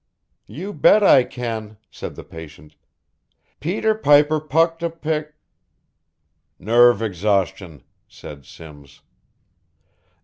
"You 0.47 0.73
bet 0.73 1.03
I 1.03 1.23
can," 1.23 1.77
said 1.91 2.15
the 2.15 2.23
patient. 2.23 2.75
"'Peter 3.59 3.93
Piper 3.93 4.39
pucked 4.41 4.81
a 4.81 4.89
pick'" 4.89 5.35
"Nerve 6.57 7.03
exhaustion," 7.03 7.83
said 8.07 8.43
Simms. 8.43 9.01